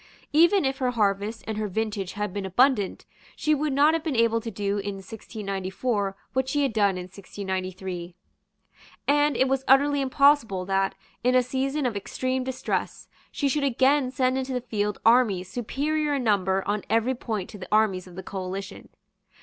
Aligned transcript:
Even 0.33 0.65
if 0.65 0.79
her 0.79 0.89
harvest 0.89 1.43
and 1.45 1.59
her 1.59 1.67
vintage 1.67 2.13
had 2.13 2.33
been 2.33 2.43
abundant, 2.43 3.05
she 3.35 3.53
would 3.53 3.71
not 3.71 3.93
have 3.93 4.03
been 4.03 4.15
able 4.15 4.41
to 4.41 4.49
do 4.49 4.79
in 4.79 4.95
1694 4.95 6.17
what 6.33 6.49
she 6.49 6.63
had 6.63 6.73
done 6.73 6.97
in 6.97 7.03
1693; 7.03 8.15
and 9.07 9.37
it 9.37 9.47
was 9.47 9.63
utterly 9.67 10.01
impossible 10.01 10.65
that, 10.65 10.95
in 11.23 11.35
a 11.35 11.43
season 11.43 11.85
of 11.85 11.95
extreme 11.95 12.43
distress, 12.43 13.09
she 13.31 13.47
should 13.47 13.63
again 13.63 14.09
send 14.09 14.39
into 14.39 14.53
the 14.53 14.61
field 14.61 14.97
armies 15.05 15.47
superior 15.47 16.15
in 16.15 16.23
number 16.23 16.67
on 16.67 16.81
every 16.89 17.13
point 17.13 17.47
to 17.51 17.59
the 17.59 17.67
armies 17.71 18.07
of 18.07 18.15
the 18.15 18.23
coalition. 18.23 18.89